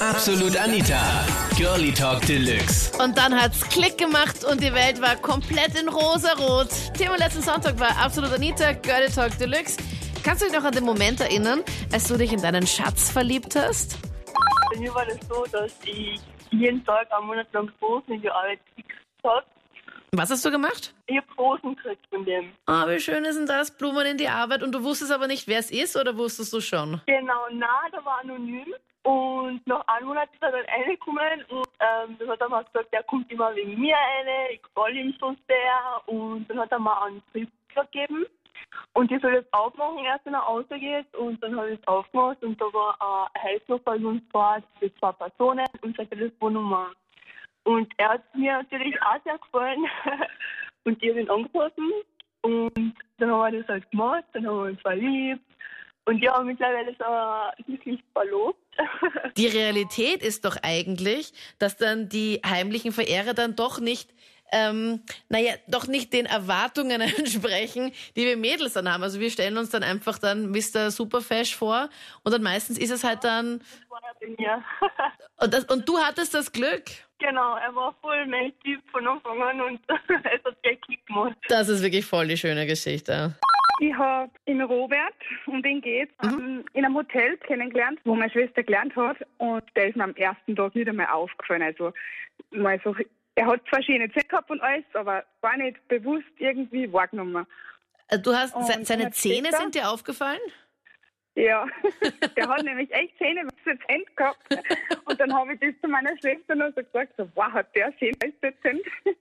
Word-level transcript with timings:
Absolut 0.00 0.56
Anita. 0.56 1.00
Girlie 1.56 1.92
Talk 1.92 2.20
Deluxe. 2.26 2.92
Und 3.02 3.16
dann 3.16 3.34
hat's 3.34 3.66
Klick 3.70 3.96
gemacht 3.96 4.44
und 4.44 4.62
die 4.62 4.72
Welt 4.74 5.00
war 5.00 5.16
komplett 5.16 5.74
in 5.80 5.88
rosarot. 5.88 6.68
Thema 6.98 7.16
letzten 7.16 7.40
Sonntag 7.40 7.80
war 7.80 7.96
Absolut 7.96 8.30
Anita, 8.30 8.72
Girlie 8.72 9.08
Talk 9.08 9.38
Deluxe. 9.38 9.78
Kannst 10.22 10.42
du 10.42 10.46
dich 10.46 10.54
noch 10.54 10.64
an 10.64 10.72
den 10.72 10.84
Moment 10.84 11.20
erinnern, 11.20 11.62
als 11.92 12.08
du 12.08 12.18
dich 12.18 12.30
in 12.32 12.42
deinen 12.42 12.66
Schatz 12.66 13.10
verliebt 13.10 13.56
hast? 13.56 13.96
Bei 14.70 14.78
mir 14.78 14.94
war 14.94 15.06
das 15.06 15.18
so, 15.28 15.44
dass 15.50 15.72
ich 15.84 16.20
jeden 16.50 16.84
Tag 16.84 17.10
einen 17.12 17.26
Monat 17.26 17.46
lang 17.54 17.72
Rosen 17.80 18.14
in 18.14 18.20
die 18.20 18.30
Arbeit 18.30 18.60
gekriegt 18.76 19.00
habe. 19.24 19.46
Was 20.12 20.30
hast 20.30 20.44
du 20.44 20.50
gemacht? 20.50 20.94
Ich 21.06 21.16
habe 21.16 21.26
Rosen 21.38 21.74
gekriegt 21.74 22.06
von 22.10 22.24
dem. 22.26 22.52
Ah, 22.66 22.86
wie 22.86 23.00
schön 23.00 23.24
ist 23.24 23.36
denn 23.36 23.46
das? 23.46 23.70
Blumen 23.70 24.06
in 24.06 24.18
die 24.18 24.28
Arbeit 24.28 24.62
und 24.62 24.72
du 24.72 24.82
wusstest 24.82 25.10
aber 25.10 25.26
nicht, 25.26 25.48
wer 25.48 25.58
es 25.58 25.70
ist 25.70 25.96
oder 25.96 26.16
wusstest 26.18 26.52
du 26.52 26.60
schon? 26.60 27.00
Genau, 27.06 27.46
na, 27.52 27.88
der 27.92 28.04
war 28.04 28.20
anonym. 28.20 28.74
Und 29.06 29.64
nach 29.68 29.86
einem 29.86 30.08
Monat 30.08 30.28
ist 30.32 30.42
er 30.42 30.50
dann 30.50 30.64
reingekommen 30.64 31.44
und 31.48 31.68
ähm, 31.78 32.16
dann 32.18 32.28
hat 32.28 32.40
er 32.40 32.48
mir 32.48 32.64
gesagt, 32.64 32.88
er 32.90 33.04
kommt 33.04 33.30
immer 33.30 33.54
wegen 33.54 33.78
mir 33.78 33.94
rein, 33.94 34.26
ich 34.52 34.60
gefalle 34.60 34.98
ihm 34.98 35.14
so 35.20 35.32
sehr. 35.46 36.02
Und 36.06 36.50
dann 36.50 36.58
hat 36.58 36.72
er 36.72 36.80
mir 36.80 37.02
einen 37.02 37.22
Brief 37.30 37.48
gegeben. 37.72 38.26
Und 38.94 39.12
ich 39.12 39.22
soll 39.22 39.34
jetzt 39.34 39.52
aufmachen, 39.54 40.04
erst 40.04 40.26
wenn 40.26 40.34
er 40.34 40.40
rausgeht. 40.40 41.14
Und 41.14 41.40
dann 41.40 41.56
habe 41.56 41.70
ich 41.70 41.78
es 41.78 41.86
aufgemacht 41.86 42.42
und 42.42 42.60
da 42.60 42.64
war 42.64 42.96
ein 43.00 43.42
Heißnummer 43.44 43.94
in 43.94 44.06
uns 44.06 44.22
Fahrt 44.32 44.64
für 44.80 44.92
zwei 44.96 45.12
Personen 45.12 45.66
und 45.82 45.96
seine 45.96 46.08
Telefonnummer. 46.08 46.90
Und 47.62 47.92
er 47.98 48.08
hat 48.08 48.34
mir 48.34 48.54
natürlich 48.54 49.00
auch 49.02 49.22
sehr 49.22 49.38
gefallen. 49.38 49.86
und 50.84 51.00
ich 51.00 51.10
habe 51.10 51.20
ihn 51.20 51.30
angerufen. 51.30 51.92
Und 52.42 52.94
dann 53.18 53.30
haben 53.30 53.52
wir 53.52 53.60
das 53.60 53.68
halt 53.68 53.88
gemacht, 53.92 54.24
dann 54.32 54.48
haben 54.48 54.56
wir 54.56 54.70
uns 54.72 54.80
verliebt. 54.80 55.45
Und 56.06 56.22
ja, 56.22 56.40
mittlerweile 56.40 56.92
ist 56.92 57.00
er 57.00 57.52
glücklich 57.66 58.00
verlobt. 58.12 58.58
Die 59.36 59.48
Realität 59.48 60.22
ist 60.22 60.44
doch 60.44 60.56
eigentlich, 60.62 61.32
dass 61.58 61.76
dann 61.76 62.08
die 62.08 62.40
heimlichen 62.46 62.92
Verehrer 62.92 63.34
dann 63.34 63.56
doch 63.56 63.80
nicht 63.80 64.10
ähm, 64.52 65.02
naja, 65.28 65.54
doch 65.66 65.88
nicht 65.88 66.12
den 66.12 66.26
Erwartungen 66.26 67.00
entsprechen, 67.18 67.92
die 68.14 68.26
wir 68.26 68.36
Mädels 68.36 68.74
dann 68.74 68.92
haben. 68.92 69.02
Also 69.02 69.18
wir 69.18 69.30
stellen 69.30 69.58
uns 69.58 69.70
dann 69.70 69.82
einfach 69.82 70.18
dann 70.18 70.50
Mr. 70.50 70.90
Superfash 70.90 71.56
vor 71.56 71.88
und 72.22 72.32
dann 72.32 72.42
meistens 72.42 72.78
ist 72.78 72.90
es 72.90 73.02
halt 73.02 73.24
dann. 73.24 73.58
Das 73.58 73.90
war 73.90 74.00
er 74.02 74.14
bei 74.20 74.34
mir. 74.38 74.64
Und, 75.38 75.52
das, 75.52 75.64
und 75.64 75.86
du 75.86 75.98
hattest 75.98 76.32
das 76.32 76.50
Glück. 76.50 76.84
genau, 77.18 77.56
er 77.56 77.74
war 77.74 77.94
voll 78.00 78.26
mein 78.26 78.58
Typ 78.60 78.80
von 78.90 79.06
Anfang 79.06 79.42
an 79.42 79.60
und 79.60 79.80
es 79.88 80.44
hat 80.44 80.62
gleich 80.62 80.80
Klick 80.80 81.06
gemacht. 81.06 81.36
Das 81.48 81.68
ist 81.68 81.82
wirklich 81.82 82.06
voll 82.06 82.26
die 82.26 82.38
schöne 82.38 82.66
Geschichte. 82.66 83.34
Ich 83.80 83.94
habe 83.94 84.30
in 84.46 84.62
Robert, 84.62 85.14
um 85.46 85.62
den 85.62 85.80
geht's, 85.82 86.12
ähm, 86.22 86.64
in 86.72 86.84
einem 86.84 86.94
Hotel 86.96 87.36
kennengelernt, 87.38 88.00
wo 88.04 88.14
meine 88.14 88.30
Schwester 88.30 88.62
gelernt 88.62 88.96
hat. 88.96 89.18
Und 89.38 89.64
der 89.76 89.88
ist 89.88 89.96
mir 89.96 90.04
am 90.04 90.14
ersten 90.14 90.56
Tag 90.56 90.74
nicht 90.74 90.88
einmal 90.88 91.06
aufgefallen. 91.08 91.62
Also 91.62 91.92
mal 92.50 92.80
so, 92.82 92.94
er 93.34 93.46
hat 93.46 93.60
zwar 93.68 93.82
schöne 93.82 94.10
Zähne 94.12 94.24
gehabt 94.24 94.50
und 94.50 94.60
alles, 94.62 94.84
aber 94.94 95.24
war 95.42 95.56
nicht 95.58 95.86
bewusst 95.88 96.24
irgendwie 96.38 96.90
wahrgenommen. 96.92 97.46
Äh, 98.08 98.18
Du 98.18 98.32
hast 98.34 98.54
Und 98.54 98.64
se- 98.66 98.82
seine 98.84 99.10
Zähne 99.10 99.50
sind 99.52 99.74
dir 99.74 99.90
aufgefallen? 99.90 100.40
Ja, 101.34 101.66
der 102.36 102.48
hat 102.48 102.62
nämlich 102.62 102.90
echt 102.94 103.18
Zähne 103.18 103.46
was 103.66 103.78
dezent 103.78 104.16
gehabt. 104.16 104.38
Und 105.04 105.20
dann 105.20 105.34
habe 105.34 105.54
ich 105.54 105.60
das 105.60 105.74
zu 105.82 105.88
meiner 105.88 106.16
Schwester 106.18 106.54
noch 106.54 106.68
so 106.74 106.82
gesagt, 106.82 107.12
so, 107.16 107.28
wow, 107.34 107.52
hat 107.52 107.74
der 107.74 107.86
als 107.86 107.96
dezent? 107.98 108.80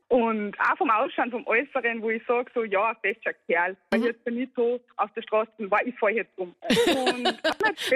Und 0.10 0.60
auch 0.60 0.78
vom 0.78 0.90
Ausschauen, 0.90 1.32
vom 1.32 1.46
Äußeren, 1.48 2.02
wo 2.02 2.10
ich 2.10 2.24
sage, 2.28 2.50
so, 2.54 2.64
ja, 2.64 2.90
ein 2.90 2.96
fester 3.02 3.34
Kerl. 3.48 3.76
Weil 3.92 4.00
ich 4.02 4.06
jetzt 4.08 4.26
nicht 4.28 4.52
so 4.56 4.80
auf 4.98 5.12
der 5.14 5.22
Straße, 5.24 5.52
war 5.72 5.86
ich 5.86 5.98
fahre 5.98 6.14
jetzt 6.14 6.38
um. 6.38 6.56
Und 6.62 7.26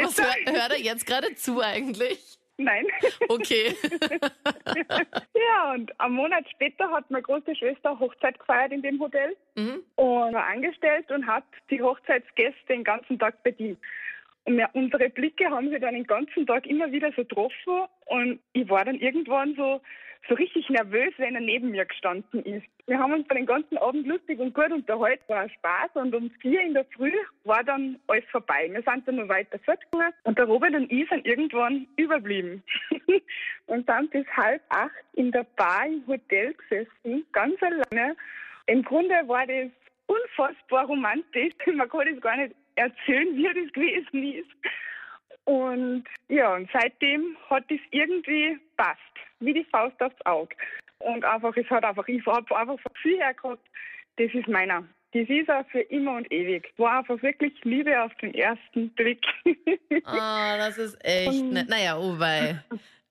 Was 0.01 0.17
hör, 0.19 0.53
hört 0.53 0.71
er 0.71 0.79
jetzt 0.79 1.05
gerade 1.05 1.33
zu 1.35 1.61
eigentlich? 1.61 2.37
nein. 2.57 2.85
Okay. 3.29 3.73
Ja, 5.33 5.73
und 5.73 5.97
einen 5.99 6.13
Monat 6.15 6.45
später 6.51 6.89
hat 6.91 7.09
meine 7.09 7.23
große 7.23 7.55
Schwester 7.55 7.97
Hochzeit 7.99 8.37
gefeiert 8.39 8.71
in 8.71 8.81
dem 8.81 8.99
Hotel 8.99 9.35
Mhm. 9.55 9.81
und 9.95 10.33
war 10.33 10.45
angestellt 10.47 11.09
und 11.11 11.25
hat 11.25 11.43
die 11.69 11.81
Hochzeitsgäste 11.81 12.59
den 12.69 12.83
ganzen 12.83 13.17
Tag 13.17 13.41
bedient. 13.43 13.79
Wir, 14.45 14.69
unsere 14.73 15.09
Blicke 15.09 15.49
haben 15.49 15.69
sich 15.69 15.79
dann 15.79 15.93
den 15.93 16.07
ganzen 16.07 16.47
Tag 16.47 16.65
immer 16.65 16.91
wieder 16.91 17.09
so 17.11 17.23
getroffen 17.23 17.85
und 18.05 18.39
ich 18.53 18.67
war 18.69 18.85
dann 18.85 18.95
irgendwann 18.95 19.55
so, 19.55 19.81
so 20.27 20.35
richtig 20.35 20.69
nervös, 20.69 21.13
wenn 21.17 21.35
er 21.35 21.41
neben 21.41 21.71
mir 21.71 21.85
gestanden 21.85 22.43
ist. 22.43 22.65
Wir 22.87 22.99
haben 22.99 23.13
uns 23.13 23.27
dann 23.27 23.37
den 23.37 23.45
ganzen 23.45 23.77
Abend 23.77 24.07
lustig 24.07 24.39
und 24.39 24.53
gut 24.53 24.71
unterhalten, 24.71 25.23
war 25.27 25.41
ein 25.41 25.49
Spaß 25.49 25.91
und 25.95 26.15
um 26.15 26.31
vier 26.41 26.61
in 26.61 26.73
der 26.73 26.85
Früh 26.85 27.13
war 27.43 27.63
dann 27.63 27.99
alles 28.07 28.25
vorbei. 28.31 28.69
Wir 28.71 28.81
sind 28.81 29.07
dann 29.07 29.15
noch 29.15 29.29
weiter 29.29 29.59
fortgegangen 29.59 30.13
und 30.23 30.37
der 30.37 30.45
Robert 30.45 30.73
und 30.73 30.91
ich 30.91 31.07
sind 31.09 31.25
irgendwann 31.25 31.87
überblieben 31.97 32.63
und 33.67 33.85
sind 33.85 34.11
bis 34.11 34.25
halb 34.35 34.61
acht 34.69 34.91
in 35.13 35.31
der 35.31 35.45
Bar 35.55 35.85
im 35.85 36.05
Hotel 36.07 36.53
gesessen, 36.53 37.25
ganz 37.31 37.55
alleine. 37.61 38.15
Im 38.65 38.83
Grunde 38.83 39.15
war 39.27 39.45
das 39.45 39.69
unfassbar 40.07 40.85
romantisch. 40.85 41.53
Man 41.73 41.89
kann 41.89 42.07
das 42.11 42.21
gar 42.21 42.37
nicht 42.37 42.55
erzählen, 42.79 43.35
wie 43.35 43.43
das 43.43 43.73
gewesen 43.73 44.23
ist. 44.33 44.49
Und 45.45 46.05
ja, 46.27 46.55
und 46.55 46.69
seitdem 46.71 47.35
hat 47.49 47.63
es 47.69 47.79
irgendwie 47.91 48.59
passt, 48.77 48.99
wie 49.39 49.53
die 49.53 49.65
Faust 49.65 50.01
aufs 50.01 50.25
Auge. 50.25 50.55
Und 50.99 51.23
einfach, 51.25 51.55
es 51.55 51.69
hat 51.69 51.83
einfach, 51.83 52.07
ich 52.07 52.25
habe 52.25 52.55
einfach 52.55 52.79
von 52.79 52.91
viel 53.01 53.17
her 53.17 53.33
gehabt, 53.33 53.65
das 54.17 54.33
ist 54.33 54.47
meiner. 54.47 54.83
Das 55.13 55.27
ist 55.27 55.49
auch 55.49 55.65
für 55.71 55.81
immer 55.81 56.17
und 56.17 56.31
ewig. 56.31 56.71
War 56.77 56.99
einfach 56.99 57.21
wirklich 57.23 57.53
Liebe 57.63 58.03
auf 58.03 58.13
den 58.15 58.33
ersten 58.35 58.89
Blick. 58.91 59.25
Oh, 59.45 60.01
das 60.05 60.77
ist 60.77 60.97
echt 61.03 61.43
nett. 61.45 61.67
Naja, 61.67 61.97
oh 61.97 62.19
wei. 62.19 62.59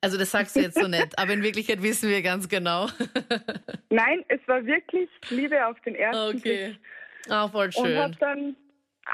Also 0.01 0.17
das 0.17 0.31
sagst 0.31 0.55
du 0.55 0.61
jetzt 0.61 0.79
so 0.79 0.87
nett, 0.87 1.11
aber 1.17 1.33
in 1.33 1.43
Wirklichkeit 1.43 1.83
wissen 1.83 2.09
wir 2.09 2.21
ganz 2.21 2.47
genau. 2.47 2.87
Nein, 3.89 4.23
es 4.29 4.39
war 4.47 4.65
wirklich 4.65 5.09
Liebe 5.29 5.65
auf 5.65 5.77
den 5.81 5.95
ersten 5.95 6.39
Blick. 6.39 6.69
Okay. 6.69 6.75
Ah, 7.27 7.49
voll 7.49 7.65
Und 7.65 7.73
schön. 7.73 7.97
hat 7.97 8.15
dann, 8.21 8.55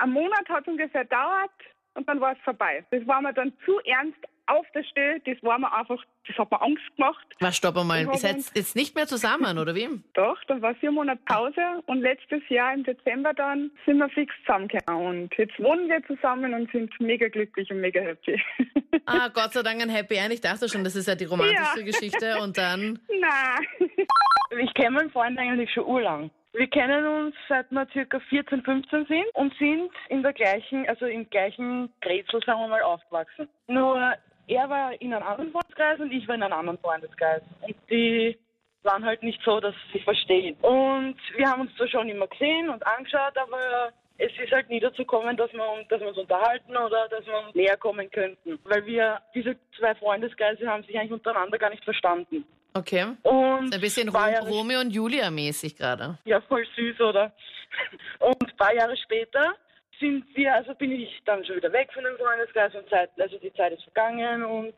ein 0.02 0.12
Monat 0.12 0.48
hat 0.50 0.68
ungefähr 0.68 1.06
dauert 1.06 1.52
und 1.94 2.08
dann 2.08 2.20
war 2.20 2.34
es 2.34 2.40
vorbei. 2.44 2.84
Das 2.92 3.06
war 3.08 3.22
mir 3.22 3.34
dann 3.34 3.54
zu 3.66 3.80
ernst 3.86 4.18
auf 4.48 4.66
der 4.76 4.84
Stelle, 4.84 5.20
das 5.22 5.42
war 5.42 5.58
mir 5.58 5.74
einfach, 5.74 6.04
das 6.28 6.38
hat 6.38 6.52
mir 6.52 6.62
Angst 6.62 6.84
gemacht. 6.96 7.26
Was, 7.40 7.58
stopp 7.58 7.76
mal. 7.84 8.02
Ich 8.04 8.08
Ihr 8.08 8.14
seid 8.18 8.38
jetzt 8.54 8.76
nicht 8.76 8.94
mehr 8.96 9.08
zusammen, 9.08 9.58
oder 9.58 9.74
wie? 9.74 9.90
Doch, 10.14 10.38
dann 10.44 10.62
war 10.62 10.76
vier 10.76 10.92
Monate 10.92 11.20
Pause 11.26 11.82
und 11.88 12.02
letztes 12.02 12.48
Jahr 12.50 12.74
im 12.76 12.84
Dezember 12.84 13.34
dann 13.34 13.72
sind 13.88 13.98
wir 13.98 14.08
fix 14.10 14.32
zusammengekommen. 14.46 15.24
Und 15.24 15.36
jetzt 15.38 15.58
wohnen 15.60 15.90
wir 15.90 16.04
zusammen 16.06 16.54
und 16.54 16.72
sind 16.72 16.94
mega 17.00 17.28
glücklich 17.28 17.72
und 17.72 17.82
mega 17.82 18.02
happy. 18.02 18.40
Ah, 19.08 19.28
Gott 19.28 19.54
sei 19.54 19.62
Dank 19.62 19.80
ein 19.84 19.90
Happy 19.90 20.16
End. 20.16 20.34
Ich 20.34 20.42
dachte 20.42 20.68
schon, 20.68 20.84
das 20.84 20.96
ist 20.96 21.08
ja 21.08 21.14
die 21.14 21.26
romantischste 21.26 21.80
Ja. 21.82 21.86
Geschichte. 21.86 22.38
Und 22.42 22.58
dann, 22.58 22.98
Na, 23.20 23.60
Ich 24.58 24.74
kenne 24.74 24.92
meinen 24.92 25.12
Freund 25.12 25.38
eigentlich 25.38 25.72
schon 25.72 25.86
urlang. 25.86 26.32
Wir 26.58 26.68
kennen 26.68 27.06
uns 27.06 27.36
seit 27.50 27.70
wir 27.70 27.86
circa 27.92 28.18
14, 28.18 28.64
15 28.64 29.06
sind 29.08 29.26
und 29.34 29.54
sind 29.58 29.92
in 30.08 30.24
der 30.24 30.32
gleichen, 30.32 30.88
also 30.88 31.06
im 31.06 31.30
gleichen 31.30 31.92
Grätzl, 32.00 32.40
sagen 32.46 32.62
wir 32.62 32.68
mal, 32.70 32.82
aufgewachsen. 32.82 33.50
Nur 33.68 34.14
er 34.48 34.70
war 34.70 34.94
in 35.02 35.14
einem 35.14 35.28
anderen 35.28 35.52
Freundeskreis 35.52 36.00
und 36.00 36.14
ich 36.14 36.26
war 36.28 36.36
in 36.36 36.44
einem 36.44 36.54
anderen 36.54 36.78
Freundeskreis. 36.80 37.42
Und 37.62 37.76
die 37.90 38.38
waren 38.84 39.04
halt 39.04 39.22
nicht 39.22 39.42
so, 39.44 39.60
dass 39.60 39.76
sie 39.92 40.00
verstehen. 40.00 40.56
Und 40.62 41.18
wir 41.36 41.50
haben 41.50 41.62
uns 41.62 41.76
zwar 41.76 41.90
schon 41.90 42.08
immer 42.08 42.28
gesehen 42.28 42.70
und 42.70 42.86
angeschaut, 42.88 43.38
aber 43.38 43.92
es 44.18 44.32
ist 44.42 44.54
halt 44.54 44.70
nie 44.70 44.80
dazu 44.80 45.02
gekommen, 45.02 45.36
dass 45.36 45.52
wir, 45.52 45.62
dass 45.90 46.00
wir 46.00 46.08
uns 46.08 46.18
unterhalten 46.18 46.78
oder 46.78 47.10
dass 47.10 47.26
wir 47.26 47.38
uns 47.38 47.54
näher 47.54 47.76
kommen 47.76 48.10
könnten. 48.12 48.60
Weil 48.64 48.86
wir, 48.86 49.20
diese 49.34 49.58
zwei 49.78 49.94
Freundeskreise 49.96 50.68
haben 50.68 50.84
sich 50.84 50.98
eigentlich 50.98 51.12
untereinander 51.12 51.58
gar 51.58 51.70
nicht 51.70 51.84
verstanden. 51.84 52.46
Okay. 52.76 53.06
Und 53.24 53.74
Ein 53.74 53.82
bisschen 53.82 54.10
Rom 54.10 54.32
Jahre 54.32 54.48
Romeo 54.48 54.80
und 54.82 54.92
Julia 54.92 55.32
mäßig 55.32 55.76
gerade. 55.76 56.18
ja, 56.26 56.40
voll 56.42 56.66
süß, 56.76 57.00
oder? 57.02 57.32
Und 58.20 58.44
ein 58.44 58.58
paar 58.58 58.74
Jahre 58.74 58.96
später 58.98 59.56
sind 60.00 60.26
wir, 60.36 60.54
also 60.54 60.74
bin 60.76 60.92
ich 60.92 61.22
dann 61.26 61.44
schon 61.46 61.56
wieder 61.58 61.72
weg 61.72 61.90
von 61.94 62.04
dem 62.04 62.16
Freundeskreis 62.18 62.74
und 62.76 62.90
Zeit, 62.90 63.10
also 63.20 63.38
die 63.40 63.54
Zeit 63.54 63.74
ist 63.74 63.84
vergangen 63.84 64.44
und 64.44 64.74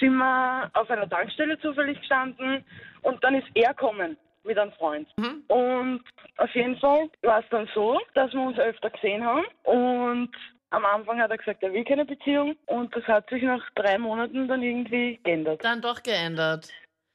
sind 0.00 0.14
wir 0.16 0.70
auf 0.74 0.90
einer 0.90 1.08
Tankstelle 1.08 1.58
zufällig 1.60 1.98
gestanden 2.00 2.64
und 3.02 3.22
dann 3.22 3.34
ist 3.34 3.46
er 3.54 3.70
gekommen 3.74 4.16
mit 4.44 4.58
einem 4.58 4.72
Freund. 4.72 5.08
Und 5.48 6.02
auf 6.36 6.54
jeden 6.54 6.76
Fall 6.78 7.08
war 7.22 7.40
es 7.40 7.46
dann 7.50 7.68
so, 7.74 8.00
dass 8.14 8.32
wir 8.32 8.40
uns 8.40 8.58
öfter 8.58 8.90
gesehen 8.90 9.24
haben 9.24 9.44
und 9.62 10.30
am 10.70 10.84
Anfang 10.84 11.20
hat 11.20 11.30
er 11.30 11.38
gesagt, 11.38 11.62
er 11.62 11.72
will 11.72 11.84
keine 11.84 12.04
Beziehung 12.04 12.56
und 12.66 12.94
das 12.94 13.04
hat 13.04 13.28
sich 13.30 13.42
nach 13.42 13.62
drei 13.76 13.96
Monaten 13.98 14.48
dann 14.48 14.62
irgendwie 14.62 15.20
geändert. 15.22 15.64
Dann 15.64 15.80
doch 15.80 16.02
geändert. 16.02 16.68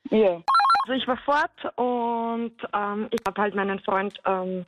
Ja. 0.10 0.42
Also 0.84 0.94
ich 0.94 1.08
war 1.08 1.18
fort 1.18 1.78
und 1.78 2.56
ähm, 2.74 3.08
ich 3.12 3.20
habe 3.28 3.42
halt 3.42 3.56
meinen 3.56 3.80
Freund 3.80 4.20
ähm, 4.26 4.66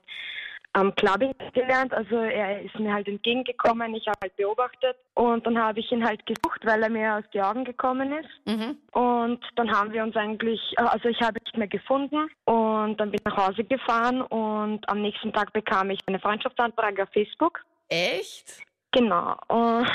am 0.74 0.94
Clubbing 0.96 1.34
gelernt. 1.54 1.94
Also 1.94 2.16
er 2.16 2.62
ist 2.62 2.78
mir 2.80 2.94
halt 2.94 3.08
entgegengekommen, 3.08 3.94
ich 3.96 4.08
habe 4.08 4.20
halt 4.22 4.36
beobachtet 4.36 4.96
und 5.16 5.46
dann 5.46 5.58
habe 5.58 5.80
ich 5.80 5.92
ihn 5.92 6.06
halt 6.06 6.26
gesucht, 6.26 6.62
weil 6.64 6.84
er 6.84 6.90
mir 6.90 7.16
aus 7.16 7.24
den 7.34 7.42
Augen 7.42 7.66
gekommen 7.66 8.14
ist. 8.14 8.30
Mhm. 8.46 8.78
Und 8.92 9.44
dann 9.56 9.72
haben 9.72 9.92
wir 9.94 10.04
uns 10.04 10.16
eigentlich, 10.16 10.60
äh, 10.78 10.84
also 10.84 11.10
ich 11.10 11.20
habe 11.22 11.40
ihn 11.40 11.44
nicht 11.46 11.58
mehr 11.58 11.68
gefunden 11.68 12.30
und 12.46 12.98
dann 12.98 13.12
bin 13.12 13.20
ich 13.20 13.26
nach 13.26 13.48
Hause 13.48 13.64
gefahren 13.64 14.22
und 14.22 14.88
am 14.90 15.02
nächsten 15.02 15.34
Tag 15.34 15.52
bekam 15.54 15.90
ich 15.90 16.00
eine 16.06 16.20
Freundschaftsanfrage 16.20 17.04
auf 17.04 17.10
Facebook. 17.10 17.60
Echt? 17.90 18.62
Genau. 18.92 19.38
Und 19.48 19.88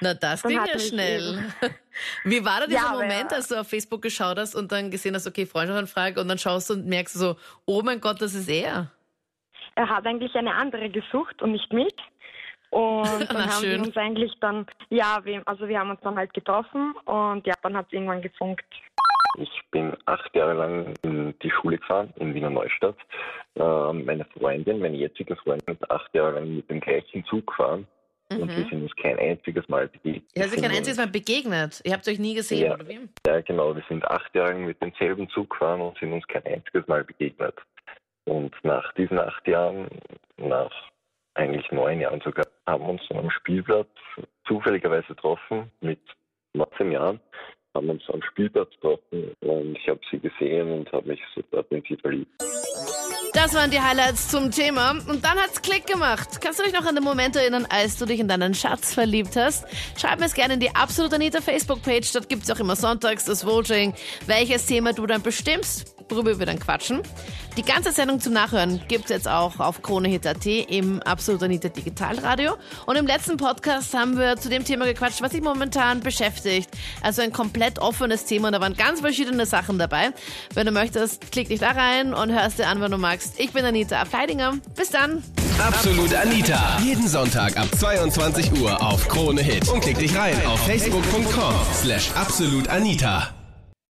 Na, 0.00 0.14
das 0.14 0.42
ging 0.42 0.60
ja 0.66 0.78
schnell. 0.78 1.38
Wie 2.24 2.44
war 2.44 2.60
da 2.60 2.66
dieser 2.66 2.80
Ja, 2.80 2.92
Moment, 2.92 3.30
ja. 3.30 3.36
als 3.36 3.48
du 3.48 3.54
auf 3.60 3.68
Facebook 3.68 4.02
geschaut 4.02 4.38
hast 4.38 4.54
und 4.54 4.72
dann 4.72 4.90
gesehen 4.90 5.14
hast, 5.14 5.26
okay, 5.26 5.46
Freundschaftsanfrage 5.46 6.20
und 6.20 6.28
dann 6.28 6.38
schaust 6.38 6.68
du 6.70 6.74
und 6.74 6.86
merkst 6.86 7.14
so, 7.14 7.36
oh 7.66 7.82
mein 7.84 8.00
Gott, 8.00 8.20
das 8.20 8.34
ist 8.34 8.48
er. 8.48 8.90
er 9.76 9.88
hat 9.88 10.06
eigentlich 10.06 10.34
eine 10.34 10.54
andere 10.54 10.90
gesucht 10.90 11.40
und 11.42 11.52
nicht 11.52 11.72
mich. 11.72 11.94
Und 12.70 13.04
Na, 13.20 13.24
dann 13.26 13.42
haben 13.54 13.62
schön. 13.64 13.80
wir 13.80 13.86
uns 13.86 13.96
eigentlich 13.96 14.32
dann, 14.40 14.66
ja, 14.90 15.20
wir, 15.24 15.42
also 15.46 15.68
wir 15.68 15.78
haben 15.78 15.90
uns 15.90 16.00
dann 16.02 16.16
halt 16.16 16.34
getroffen 16.34 16.92
und 17.04 17.46
ja, 17.46 17.54
dann 17.62 17.76
hat 17.76 17.86
es 17.86 17.92
irgendwann 17.92 18.20
gefunkt. 18.22 18.64
Ich 19.38 19.50
bin 19.72 19.96
acht 20.06 20.34
Jahre 20.34 20.54
lang 20.54 20.94
in 21.02 21.34
die 21.40 21.50
Schule 21.50 21.78
gefahren, 21.78 22.12
in 22.16 22.34
Wiener 22.34 22.50
Neustadt. 22.50 22.96
Ähm, 23.56 24.04
meine 24.04 24.24
Freundin, 24.26 24.78
meine 24.80 24.96
jetzige 24.96 25.34
Freundin, 25.36 25.74
ist 25.74 25.90
acht 25.90 26.12
Jahre 26.14 26.32
lang 26.34 26.54
mit 26.56 26.70
dem 26.70 26.80
gleichen 26.80 27.24
Zug 27.24 27.46
gefahren. 27.48 27.86
Und 28.40 28.48
wir 28.48 28.64
Mhm. 28.64 28.68
sind 28.68 28.82
uns 28.82 28.96
kein 28.96 29.18
einziges 29.18 29.68
Mal 29.68 29.88
begegnet. 29.88 30.24
Ihr 30.34 30.42
habt 30.42 30.52
euch 30.54 30.62
kein 30.62 30.70
einziges 30.70 30.96
Mal 30.98 31.06
begegnet. 31.08 31.80
Ihr 31.84 31.92
habt 31.92 32.08
euch 32.08 32.18
nie 32.18 32.34
gesehen, 32.34 32.66
Ja. 32.66 32.74
oder 32.74 32.88
wie? 32.88 32.98
uns- 32.98 33.10
Ja, 33.26 33.40
genau. 33.40 33.74
Wir 33.74 33.84
sind 33.88 34.04
acht 34.06 34.34
Jahre 34.34 34.54
mit 34.54 34.80
demselben 34.82 35.28
Zug 35.30 35.50
gefahren 35.50 35.80
und 35.80 35.98
sind 35.98 36.12
uns 36.12 36.26
kein 36.26 36.44
einziges 36.46 36.86
Mal 36.88 37.04
begegnet. 37.04 37.54
Und 38.26 38.52
nach 38.64 38.92
diesen 38.94 39.18
acht 39.18 39.46
Jahren, 39.46 39.88
nach 40.38 40.70
eigentlich 41.34 41.70
neun 41.72 42.00
Jahren 42.00 42.20
sogar, 42.22 42.46
haben 42.66 42.84
wir 42.84 42.90
uns 42.90 43.02
einem 43.10 43.30
Spielplatz 43.30 43.88
zufälligerweise 44.46 45.08
getroffen, 45.08 45.70
mit 45.80 45.98
19 46.54 46.92
Jahren, 46.92 47.20
haben 47.74 47.90
uns 47.90 48.02
am 48.08 48.22
Spielplatz 48.22 48.70
getroffen 48.80 49.32
und 49.40 49.76
ich 49.76 49.88
habe 49.88 50.00
sie 50.10 50.20
gesehen 50.20 50.70
und 50.70 50.92
habe 50.92 51.08
mich 51.08 51.20
sofort 51.34 51.70
in 51.72 51.82
sie 51.88 51.96
verliebt. 51.96 52.30
Das 53.34 53.52
waren 53.52 53.68
die 53.68 53.80
Highlights 53.80 54.28
zum 54.28 54.52
Thema. 54.52 54.92
Und 54.92 55.24
dann 55.24 55.36
hat's 55.36 55.60
Klick 55.60 55.88
gemacht. 55.88 56.40
Kannst 56.40 56.60
du 56.60 56.62
dich 56.62 56.72
noch 56.72 56.86
an 56.86 56.94
den 56.94 57.02
Moment 57.02 57.34
erinnern, 57.34 57.66
als 57.68 57.96
du 57.96 58.06
dich 58.06 58.20
in 58.20 58.28
deinen 58.28 58.54
Schatz 58.54 58.94
verliebt 58.94 59.34
hast? 59.34 59.64
Schreib 59.96 60.20
mir 60.20 60.26
es 60.26 60.34
gerne 60.34 60.54
in 60.54 60.60
die 60.60 60.72
Absolut 60.72 61.12
Anita 61.12 61.40
Facebook-Page. 61.40 62.12
Dort 62.12 62.28
gibt's 62.28 62.48
auch 62.48 62.60
immer 62.60 62.76
sonntags 62.76 63.24
das 63.24 63.44
Voting, 63.44 63.92
welches 64.26 64.66
Thema 64.66 64.92
du 64.92 65.04
dann 65.04 65.20
bestimmst, 65.20 65.96
worüber 66.08 66.38
wir 66.38 66.46
dann 66.46 66.60
quatschen. 66.60 67.02
Die 67.56 67.62
ganze 67.62 67.90
Sendung 67.90 68.20
zum 68.20 68.32
Nachhören 68.34 68.80
gibt's 68.86 69.10
jetzt 69.10 69.28
auch 69.28 69.58
auf 69.58 69.82
KroneHit.at 69.82 70.46
im 70.46 71.02
Absolut 71.02 71.42
Anita 71.42 71.68
Digitalradio. 71.68 72.56
Und 72.86 72.96
im 72.96 73.06
letzten 73.06 73.36
Podcast 73.36 73.94
haben 73.94 74.16
wir 74.16 74.36
zu 74.36 74.48
dem 74.48 74.64
Thema 74.64 74.84
gequatscht, 74.84 75.22
was 75.22 75.32
sich 75.32 75.42
momentan 75.42 76.00
beschäftigt. 76.00 76.70
Also 77.02 77.22
ein 77.22 77.32
komplett 77.32 77.80
offenes 77.80 78.26
Thema 78.26 78.48
und 78.48 78.52
da 78.52 78.60
waren 78.60 78.74
ganz 78.74 79.00
verschiedene 79.00 79.44
Sachen 79.44 79.78
dabei. 79.78 80.10
Wenn 80.54 80.66
du 80.66 80.72
möchtest, 80.72 81.32
klick 81.32 81.48
dich 81.48 81.60
da 81.60 81.70
rein 81.70 82.14
und 82.14 82.32
hörst 82.32 82.60
dir 82.60 82.68
an, 82.68 82.80
wenn 82.80 82.92
du 82.92 82.98
magst. 82.98 83.23
Ich 83.36 83.52
bin 83.52 83.64
Anita 83.64 84.00
Ableidinger. 84.00 84.54
Bis 84.76 84.90
dann. 84.90 85.22
Absolut 85.58 86.14
Anita. 86.14 86.78
Jeden 86.82 87.06
Sonntag 87.06 87.56
ab 87.56 87.68
22 87.78 88.60
Uhr 88.60 88.82
auf 88.82 89.08
Krone 89.08 89.42
Hit. 89.42 89.68
Und 89.68 89.80
klick 89.80 89.98
dich 89.98 90.16
rein 90.16 90.34
auf 90.46 90.60
facebook.com 90.66 91.54
slash 91.82 92.10
absolutanita. 92.14 93.32